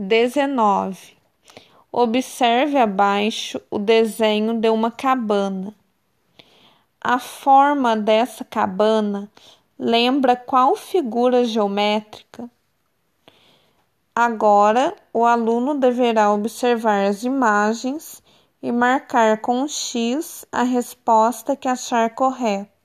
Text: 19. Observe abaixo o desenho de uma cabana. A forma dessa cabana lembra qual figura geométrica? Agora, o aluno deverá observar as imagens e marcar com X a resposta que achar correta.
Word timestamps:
19. 0.00 1.16
Observe 1.90 2.78
abaixo 2.78 3.60
o 3.68 3.80
desenho 3.80 4.54
de 4.54 4.70
uma 4.70 4.92
cabana. 4.92 5.74
A 7.00 7.18
forma 7.18 7.96
dessa 7.96 8.44
cabana 8.44 9.28
lembra 9.76 10.36
qual 10.36 10.76
figura 10.76 11.44
geométrica? 11.44 12.48
Agora, 14.14 14.94
o 15.12 15.24
aluno 15.24 15.74
deverá 15.74 16.32
observar 16.32 17.04
as 17.06 17.24
imagens 17.24 18.22
e 18.62 18.70
marcar 18.70 19.40
com 19.40 19.66
X 19.66 20.46
a 20.52 20.62
resposta 20.62 21.56
que 21.56 21.66
achar 21.66 22.14
correta. 22.14 22.77